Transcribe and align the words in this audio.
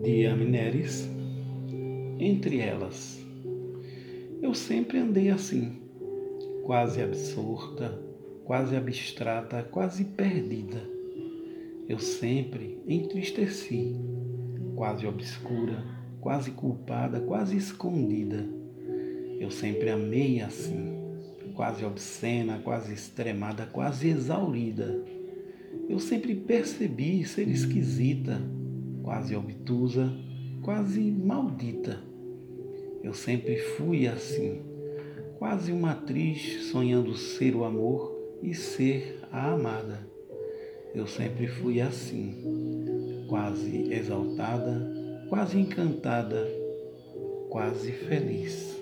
de 0.00 0.24
Amneris, 0.24 1.06
entre 2.18 2.58
elas. 2.58 3.22
Eu 4.40 4.54
sempre 4.54 4.98
andei 4.98 5.28
assim, 5.28 5.82
quase 6.64 7.02
absorta, 7.02 8.00
quase 8.44 8.74
abstrata, 8.74 9.62
quase 9.62 10.04
perdida. 10.04 10.82
Eu 11.86 11.98
sempre 11.98 12.80
entristeci, 12.88 13.94
quase 14.74 15.06
obscura, 15.06 15.84
quase 16.20 16.52
culpada, 16.52 17.20
quase 17.20 17.56
escondida. 17.56 18.48
Eu 19.38 19.50
sempre 19.50 19.90
amei 19.90 20.40
assim, 20.40 20.96
quase 21.54 21.84
obscena, 21.84 22.60
quase 22.64 22.94
extremada, 22.94 23.66
quase 23.66 24.08
exaurida. 24.08 25.04
Eu 25.86 25.98
sempre 25.98 26.34
percebi 26.34 27.24
ser 27.24 27.46
esquisita, 27.48 28.40
quase 29.02 29.34
obtusa, 29.34 30.10
quase 30.62 31.00
maldita. 31.00 31.98
Eu 33.02 33.12
sempre 33.12 33.58
fui 33.58 34.06
assim, 34.06 34.62
quase 35.38 35.72
uma 35.72 35.92
atriz 35.92 36.70
sonhando 36.70 37.16
ser 37.16 37.54
o 37.56 37.64
amor 37.64 38.16
e 38.42 38.54
ser 38.54 39.20
a 39.30 39.52
amada. 39.52 40.06
Eu 40.94 41.06
sempre 41.06 41.46
fui 41.46 41.80
assim, 41.80 43.26
quase 43.28 43.92
exaltada, 43.92 45.26
quase 45.28 45.58
encantada, 45.58 46.46
quase 47.50 47.90
feliz. 47.92 48.81